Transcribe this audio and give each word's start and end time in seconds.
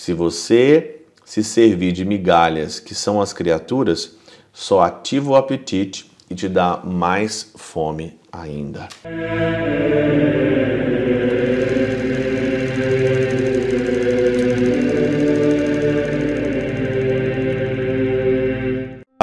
que 0.00 0.04
se 0.04 0.14
você 0.14 1.02
se 1.26 1.44
servir 1.44 1.92
de 1.92 2.06
migalhas, 2.06 2.80
que 2.80 2.94
são 2.94 3.20
as 3.20 3.34
criaturas, 3.34 4.16
só 4.50 4.80
ativa 4.80 5.32
o 5.32 5.36
apetite 5.36 6.10
e 6.30 6.34
te 6.34 6.48
dá 6.48 6.80
mais 6.82 7.52
fome 7.54 8.18
ainda. 8.32 8.88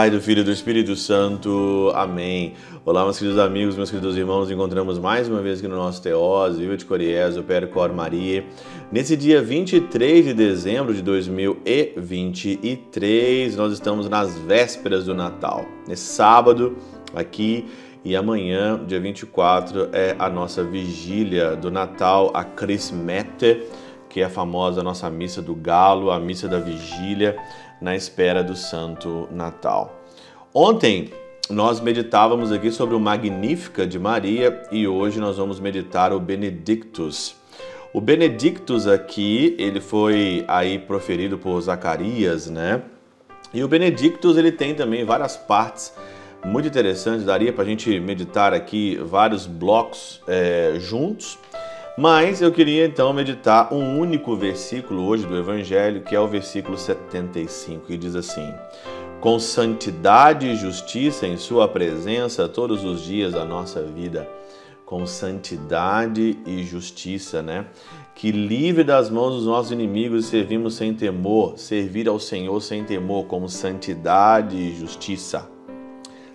Pai 0.07 0.15
do 0.15 0.21
Filho 0.21 0.39
e 0.39 0.43
do 0.45 0.53
Espírito 0.53 0.95
Santo. 0.95 1.91
Amém. 1.93 2.53
Olá, 2.85 3.03
meus 3.03 3.19
queridos 3.19 3.37
amigos, 3.37 3.75
meus 3.75 3.89
queridos 3.89 4.15
irmãos. 4.15 4.43
Nos 4.43 4.51
encontramos 4.51 4.97
mais 4.97 5.27
uma 5.27 5.41
vez 5.41 5.59
aqui 5.59 5.67
no 5.67 5.75
nosso 5.75 6.01
Teós, 6.01 6.57
Viva 6.57 6.77
de 6.77 6.85
Coriés, 6.85 7.35
o 7.35 7.43
Cor 7.73 7.91
Maria. 7.91 8.45
Nesse 8.89 9.17
dia 9.17 9.41
23 9.41 10.27
de 10.27 10.33
dezembro 10.33 10.93
de 10.93 11.01
2023, 11.01 13.57
nós 13.57 13.73
estamos 13.73 14.07
nas 14.07 14.37
vésperas 14.37 15.03
do 15.03 15.13
Natal. 15.13 15.65
Nesse 15.85 16.13
sábado, 16.13 16.77
aqui 17.13 17.65
e 18.05 18.15
amanhã, 18.15 18.81
dia 18.87 19.01
24, 19.01 19.89
é 19.91 20.15
a 20.17 20.29
nossa 20.29 20.63
vigília 20.63 21.53
do 21.53 21.69
Natal, 21.69 22.31
a 22.33 22.45
Chrismette, 22.45 23.61
que 24.07 24.21
é 24.21 24.23
a 24.23 24.29
famosa 24.29 24.81
nossa 24.81 25.09
missa 25.09 25.41
do 25.41 25.53
galo, 25.53 26.11
a 26.11 26.17
missa 26.17 26.47
da 26.47 26.59
vigília 26.59 27.35
na 27.81 27.93
espera 27.93 28.41
do 28.41 28.55
Santo 28.55 29.27
Natal. 29.31 29.96
Ontem 30.59 31.11
nós 31.51 31.79
meditávamos 31.79 32.51
aqui 32.51 32.71
sobre 32.71 32.95
o 32.95 32.99
Magnífica 32.99 33.85
de 33.85 33.99
Maria 33.99 34.63
e 34.71 34.87
hoje 34.87 35.19
nós 35.19 35.37
vamos 35.37 35.59
meditar 35.59 36.11
o 36.11 36.19
Benedictus. 36.19 37.35
O 37.93 38.01
Benedictus 38.01 38.87
aqui, 38.87 39.55
ele 39.59 39.79
foi 39.79 40.43
aí 40.47 40.79
proferido 40.79 41.37
por 41.37 41.61
Zacarias, 41.61 42.49
né? 42.49 42.81
E 43.53 43.63
o 43.63 43.67
Benedictus 43.67 44.35
ele 44.35 44.51
tem 44.51 44.73
também 44.73 45.05
várias 45.05 45.37
partes 45.37 45.93
muito 46.43 46.67
interessantes, 46.67 47.23
daria 47.23 47.53
para 47.53 47.63
a 47.63 47.67
gente 47.67 47.99
meditar 47.99 48.51
aqui 48.51 48.99
vários 49.05 49.45
blocos 49.45 50.23
é, 50.27 50.73
juntos. 50.79 51.37
Mas 51.95 52.41
eu 52.41 52.51
queria 52.51 52.83
então 52.85 53.13
meditar 53.13 53.71
um 53.71 53.99
único 53.99 54.35
versículo 54.35 55.05
hoje 55.05 55.23
do 55.27 55.37
Evangelho, 55.37 56.01
que 56.01 56.15
é 56.15 56.19
o 56.19 56.27
versículo 56.27 56.79
75, 56.79 57.85
que 57.85 57.95
diz 57.97 58.15
assim: 58.15 58.51
Com 59.19 59.39
santidade 59.39 60.47
e 60.47 60.55
justiça 60.55 61.25
em 61.25 61.37
Sua 61.37 61.67
presença 61.67 62.47
todos 62.47 62.83
os 62.83 63.03
dias 63.03 63.33
da 63.33 63.43
nossa 63.43 63.81
vida. 63.81 64.29
Com 64.85 65.05
santidade 65.07 66.37
e 66.45 66.63
justiça, 66.63 67.41
né? 67.41 67.65
Que 68.13 68.31
livre 68.31 68.83
das 68.83 69.09
mãos 69.09 69.35
dos 69.35 69.45
nossos 69.45 69.71
inimigos 69.71 70.25
servimos 70.27 70.75
sem 70.75 70.93
temor, 70.93 71.57
servir 71.57 72.07
ao 72.07 72.19
Senhor 72.19 72.61
sem 72.61 72.83
temor, 72.83 73.25
com 73.25 73.47
santidade 73.47 74.55
e 74.55 74.75
justiça. 74.75 75.49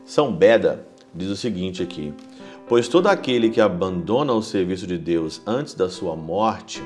São 0.04 0.34
Beda 0.34 0.86
diz 1.14 1.28
o 1.28 1.36
seguinte 1.36 1.82
aqui: 1.82 2.12
Pois 2.68 2.88
todo 2.88 3.06
aquele 3.06 3.50
que 3.50 3.60
abandona 3.60 4.32
o 4.32 4.42
serviço 4.42 4.86
de 4.86 4.98
Deus 4.98 5.42
antes 5.46 5.74
da 5.74 5.88
sua 5.88 6.16
morte, 6.16 6.82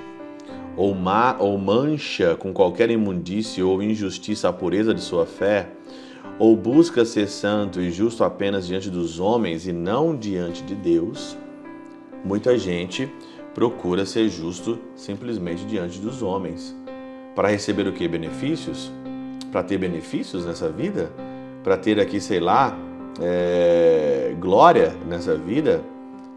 ou, 0.76 0.94
ma, 0.94 1.36
ou 1.38 1.56
mancha 1.58 2.36
com 2.36 2.52
qualquer 2.52 2.90
imundície 2.90 3.62
ou 3.62 3.82
injustiça 3.82 4.48
a 4.48 4.52
pureza 4.52 4.92
de 4.92 5.00
sua 5.00 5.24
fé, 5.24 5.68
ou 6.38 6.54
busca 6.56 7.04
ser 7.04 7.28
santo 7.28 7.80
e 7.80 7.90
justo 7.90 8.22
apenas 8.22 8.66
diante 8.66 8.90
dos 8.90 9.18
homens 9.18 9.66
e 9.66 9.72
não 9.72 10.14
diante 10.14 10.62
de 10.62 10.74
Deus, 10.74 11.36
muita 12.24 12.58
gente 12.58 13.10
procura 13.54 14.04
ser 14.04 14.28
justo 14.28 14.78
simplesmente 14.94 15.64
diante 15.64 15.98
dos 15.98 16.22
homens. 16.22 16.76
Para 17.34 17.48
receber 17.48 17.86
o 17.86 17.92
que? 17.92 18.06
Benefícios? 18.06 18.92
Para 19.50 19.62
ter 19.62 19.78
benefícios 19.78 20.44
nessa 20.44 20.68
vida? 20.68 21.10
Para 21.64 21.76
ter 21.78 21.98
aqui, 21.98 22.20
sei 22.20 22.38
lá, 22.38 22.76
é, 23.20 24.34
glória 24.38 24.94
nessa 25.08 25.36
vida 25.36 25.82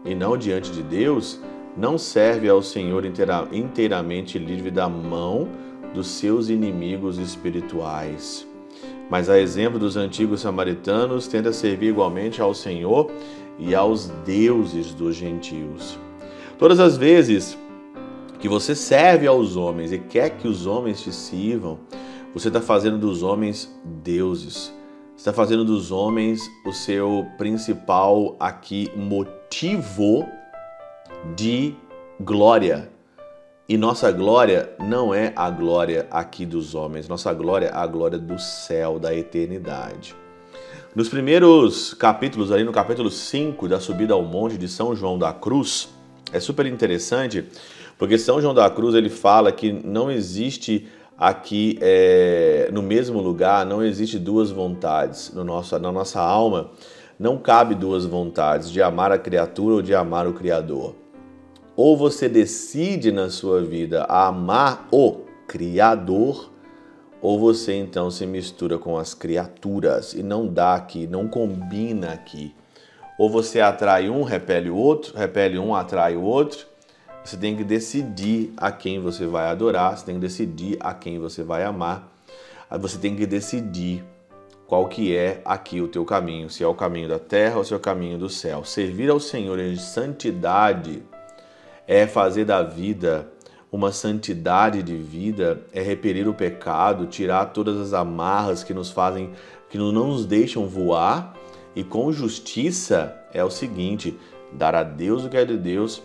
e 0.04 0.14
não 0.14 0.36
diante 0.36 0.70
de 0.70 0.82
Deus, 0.82 1.38
não 1.80 1.96
serve 1.96 2.46
ao 2.46 2.62
Senhor 2.62 3.06
inteira, 3.06 3.48
inteiramente 3.50 4.38
livre 4.38 4.70
da 4.70 4.86
mão 4.86 5.48
dos 5.94 6.08
seus 6.08 6.50
inimigos 6.50 7.16
espirituais. 7.16 8.46
Mas, 9.08 9.30
a 9.30 9.40
exemplo 9.40 9.78
dos 9.78 9.96
antigos 9.96 10.42
samaritanos, 10.42 11.26
tenta 11.26 11.52
servir 11.52 11.88
igualmente 11.88 12.42
ao 12.42 12.52
Senhor 12.52 13.10
e 13.58 13.74
aos 13.74 14.08
deuses 14.26 14.92
dos 14.92 15.16
gentios. 15.16 15.98
Todas 16.58 16.78
as 16.78 16.98
vezes 16.98 17.56
que 18.38 18.48
você 18.48 18.74
serve 18.74 19.26
aos 19.26 19.56
homens 19.56 19.90
e 19.90 19.98
quer 19.98 20.36
que 20.36 20.46
os 20.46 20.66
homens 20.66 21.02
te 21.02 21.10
sirvam, 21.10 21.78
você 22.34 22.48
está 22.48 22.60
fazendo 22.60 22.98
dos 22.98 23.22
homens 23.22 23.74
deuses 24.04 24.72
está 25.20 25.34
fazendo 25.34 25.66
dos 25.66 25.92
homens 25.92 26.40
o 26.64 26.72
seu 26.72 27.26
principal 27.36 28.34
aqui 28.40 28.90
motivo 28.96 30.26
de 31.34 31.74
glória. 32.20 32.90
E 33.68 33.76
nossa 33.76 34.10
glória 34.10 34.70
não 34.78 35.14
é 35.14 35.32
a 35.36 35.48
glória 35.48 36.06
aqui 36.10 36.44
dos 36.44 36.74
homens, 36.74 37.08
nossa 37.08 37.32
glória 37.32 37.66
é 37.66 37.74
a 37.74 37.86
glória 37.86 38.18
do 38.18 38.38
céu, 38.38 38.98
da 38.98 39.14
eternidade. 39.14 40.14
Nos 40.94 41.08
primeiros 41.08 41.94
capítulos, 41.94 42.50
ali 42.50 42.64
no 42.64 42.72
capítulo 42.72 43.10
5 43.10 43.68
da 43.68 43.78
subida 43.78 44.12
ao 44.12 44.22
monte 44.22 44.58
de 44.58 44.66
São 44.66 44.94
João 44.96 45.16
da 45.16 45.32
Cruz, 45.32 45.88
é 46.32 46.40
super 46.40 46.66
interessante, 46.66 47.44
porque 47.96 48.18
São 48.18 48.40
João 48.40 48.52
da 48.52 48.68
Cruz 48.68 48.94
ele 48.94 49.08
fala 49.08 49.52
que 49.52 49.72
não 49.72 50.10
existe 50.10 50.88
aqui 51.16 51.78
é, 51.80 52.70
no 52.72 52.82
mesmo 52.82 53.20
lugar 53.20 53.66
não 53.66 53.84
existe 53.84 54.18
duas 54.18 54.50
vontades 54.50 55.30
no 55.34 55.44
nosso, 55.44 55.78
na 55.78 55.92
nossa 55.92 56.18
alma 56.18 56.70
não 57.18 57.36
cabe 57.36 57.74
duas 57.74 58.06
vontades 58.06 58.70
de 58.70 58.80
amar 58.80 59.12
a 59.12 59.18
criatura 59.18 59.74
ou 59.74 59.82
de 59.82 59.94
amar 59.94 60.26
o 60.26 60.32
Criador. 60.32 60.94
Ou 61.82 61.96
você 61.96 62.28
decide 62.28 63.10
na 63.10 63.30
sua 63.30 63.62
vida 63.62 64.04
amar 64.04 64.86
o 64.92 65.22
Criador, 65.48 66.50
ou 67.22 67.40
você 67.40 67.72
então 67.72 68.10
se 68.10 68.26
mistura 68.26 68.76
com 68.76 68.98
as 68.98 69.14
criaturas 69.14 70.12
e 70.12 70.22
não 70.22 70.46
dá 70.46 70.74
aqui, 70.74 71.06
não 71.06 71.26
combina 71.26 72.12
aqui. 72.12 72.54
Ou 73.18 73.30
você 73.30 73.62
atrai 73.62 74.10
um, 74.10 74.24
repele 74.24 74.68
o 74.68 74.76
outro, 74.76 75.16
repele 75.16 75.58
um, 75.58 75.74
atrai 75.74 76.16
o 76.16 76.22
outro, 76.22 76.66
você 77.24 77.38
tem 77.38 77.56
que 77.56 77.64
decidir 77.64 78.52
a 78.58 78.70
quem 78.70 79.00
você 79.00 79.24
vai 79.24 79.48
adorar, 79.48 79.96
você 79.96 80.04
tem 80.04 80.16
que 80.16 80.20
decidir 80.20 80.76
a 80.80 80.92
quem 80.92 81.18
você 81.18 81.42
vai 81.42 81.64
amar. 81.64 82.12
Você 82.78 82.98
tem 82.98 83.16
que 83.16 83.24
decidir 83.24 84.04
qual 84.66 84.86
que 84.86 85.16
é 85.16 85.40
aqui 85.46 85.80
o 85.80 85.88
teu 85.88 86.04
caminho, 86.04 86.50
se 86.50 86.62
é 86.62 86.66
o 86.66 86.74
caminho 86.74 87.08
da 87.08 87.18
terra 87.18 87.56
ou 87.56 87.64
se 87.64 87.72
é 87.72 87.76
o 87.78 87.80
caminho 87.80 88.18
do 88.18 88.28
céu. 88.28 88.66
Servir 88.66 89.08
ao 89.08 89.18
Senhor 89.18 89.58
em 89.58 89.76
santidade 89.76 91.02
é 91.90 92.06
fazer 92.06 92.44
da 92.44 92.62
vida 92.62 93.32
uma 93.72 93.90
santidade 93.90 94.80
de 94.80 94.96
vida, 94.96 95.66
é 95.72 95.82
repelir 95.82 96.28
o 96.28 96.34
pecado, 96.34 97.08
tirar 97.08 97.46
todas 97.46 97.76
as 97.78 97.92
amarras 97.92 98.62
que 98.62 98.72
nos 98.72 98.92
fazem, 98.92 99.32
que 99.68 99.76
não 99.76 99.90
nos 99.90 100.24
deixam 100.24 100.68
voar. 100.68 101.34
E 101.74 101.82
com 101.82 102.12
justiça 102.12 103.20
é 103.34 103.42
o 103.42 103.50
seguinte: 103.50 104.16
dar 104.52 104.76
a 104.76 104.84
Deus 104.84 105.24
o 105.24 105.28
que 105.28 105.36
é 105.36 105.44
de 105.44 105.56
Deus 105.56 106.00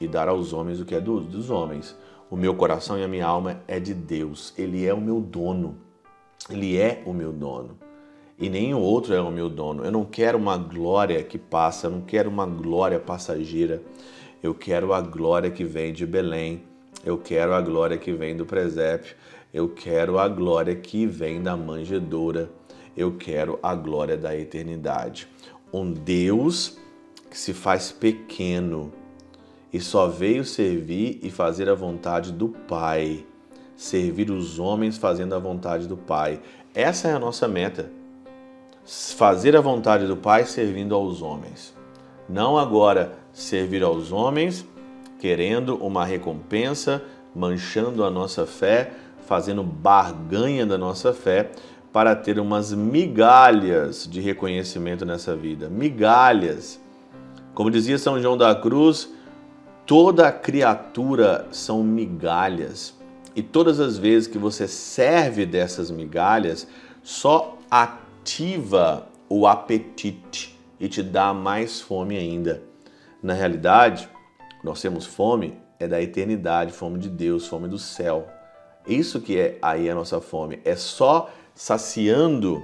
e 0.00 0.08
dar 0.08 0.26
aos 0.28 0.52
homens 0.52 0.80
o 0.80 0.84
que 0.84 0.96
é 0.96 1.00
dos, 1.00 1.24
dos 1.26 1.50
homens. 1.50 1.96
O 2.28 2.36
meu 2.36 2.56
coração 2.56 2.98
e 2.98 3.04
a 3.04 3.08
minha 3.08 3.26
alma 3.26 3.60
é 3.68 3.78
de 3.78 3.94
Deus. 3.94 4.52
Ele 4.58 4.84
é 4.84 4.92
o 4.92 5.00
meu 5.00 5.20
dono. 5.20 5.76
Ele 6.50 6.76
é 6.76 7.00
o 7.06 7.12
meu 7.12 7.32
dono. 7.32 7.78
E 8.36 8.48
nenhum 8.48 8.80
outro 8.80 9.14
é 9.14 9.20
o 9.20 9.30
meu 9.30 9.48
dono. 9.48 9.84
Eu 9.84 9.92
não 9.92 10.04
quero 10.04 10.36
uma 10.36 10.56
glória 10.56 11.22
que 11.22 11.38
passa, 11.38 11.86
eu 11.86 11.92
não 11.92 12.00
quero 12.00 12.28
uma 12.28 12.44
glória 12.44 12.98
passageira. 12.98 13.80
Eu 14.42 14.54
quero 14.54 14.92
a 14.92 15.00
glória 15.00 15.50
que 15.50 15.64
vem 15.64 15.92
de 15.92 16.06
Belém. 16.06 16.62
Eu 17.04 17.18
quero 17.18 17.52
a 17.54 17.60
glória 17.60 17.96
que 17.96 18.12
vem 18.12 18.36
do 18.36 18.46
presépio. 18.46 19.16
Eu 19.52 19.68
quero 19.68 20.18
a 20.18 20.28
glória 20.28 20.76
que 20.76 21.06
vem 21.06 21.42
da 21.42 21.56
manjedoura. 21.56 22.50
Eu 22.96 23.16
quero 23.16 23.58
a 23.62 23.74
glória 23.74 24.16
da 24.16 24.36
eternidade. 24.36 25.26
Um 25.72 25.92
Deus 25.92 26.78
que 27.28 27.36
se 27.36 27.52
faz 27.52 27.90
pequeno 27.90 28.92
e 29.72 29.80
só 29.80 30.08
veio 30.08 30.44
servir 30.44 31.18
e 31.22 31.30
fazer 31.30 31.68
a 31.68 31.74
vontade 31.74 32.32
do 32.32 32.48
Pai. 32.48 33.26
Servir 33.76 34.30
os 34.30 34.58
homens 34.58 34.96
fazendo 34.96 35.34
a 35.34 35.38
vontade 35.38 35.86
do 35.86 35.96
Pai. 35.96 36.40
Essa 36.74 37.08
é 37.08 37.12
a 37.12 37.18
nossa 37.18 37.46
meta. 37.46 37.90
Fazer 38.84 39.56
a 39.56 39.60
vontade 39.60 40.06
do 40.06 40.16
Pai 40.16 40.46
servindo 40.46 40.94
aos 40.94 41.22
homens. 41.22 41.77
Não 42.28 42.58
agora 42.58 43.14
servir 43.32 43.82
aos 43.82 44.12
homens 44.12 44.66
querendo 45.18 45.76
uma 45.76 46.04
recompensa, 46.04 47.02
manchando 47.34 48.04
a 48.04 48.10
nossa 48.10 48.46
fé, 48.46 48.92
fazendo 49.26 49.62
barganha 49.62 50.66
da 50.66 50.76
nossa 50.76 51.12
fé 51.12 51.50
para 51.92 52.14
ter 52.14 52.38
umas 52.38 52.72
migalhas 52.72 54.06
de 54.08 54.20
reconhecimento 54.20 55.04
nessa 55.06 55.34
vida. 55.34 55.68
Migalhas. 55.68 56.80
Como 57.54 57.70
dizia 57.70 57.98
São 57.98 58.20
João 58.20 58.36
da 58.36 58.54
Cruz, 58.54 59.10
Toda 59.86 60.30
criatura 60.30 61.48
são 61.50 61.82
migalhas 61.82 62.94
E 63.34 63.42
todas 63.42 63.80
as 63.80 63.96
vezes 63.96 64.28
que 64.28 64.36
você 64.36 64.68
serve 64.68 65.46
dessas 65.46 65.90
migalhas, 65.90 66.68
só 67.02 67.56
ativa 67.70 69.08
o 69.30 69.46
apetite 69.46 70.57
e 70.78 70.88
te 70.88 71.02
dá 71.02 71.32
mais 71.32 71.80
fome 71.80 72.16
ainda. 72.16 72.62
Na 73.22 73.34
realidade, 73.34 74.08
nós 74.62 74.80
temos 74.80 75.06
fome 75.06 75.58
é 75.78 75.86
da 75.86 76.02
eternidade, 76.02 76.72
fome 76.72 76.98
de 76.98 77.08
Deus, 77.08 77.46
fome 77.46 77.68
do 77.68 77.78
céu. 77.78 78.26
Isso 78.86 79.20
que 79.20 79.38
é 79.38 79.58
aí 79.62 79.88
a 79.88 79.94
nossa 79.94 80.20
fome. 80.20 80.60
É 80.64 80.74
só 80.74 81.30
saciando 81.54 82.62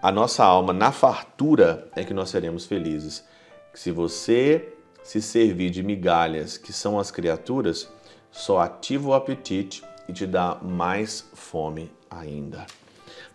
a 0.00 0.12
nossa 0.12 0.44
alma 0.44 0.72
na 0.72 0.92
fartura 0.92 1.88
é 1.94 2.04
que 2.04 2.14
nós 2.14 2.30
seremos 2.30 2.64
felizes. 2.64 3.24
Se 3.74 3.90
você 3.90 4.72
se 5.02 5.20
servir 5.20 5.70
de 5.70 5.82
migalhas, 5.82 6.56
que 6.56 6.72
são 6.72 6.98
as 6.98 7.10
criaturas, 7.10 7.88
só 8.30 8.60
ativa 8.60 9.08
o 9.08 9.14
apetite 9.14 9.82
e 10.08 10.12
te 10.12 10.26
dá 10.26 10.58
mais 10.62 11.28
fome 11.34 11.90
ainda. 12.10 12.66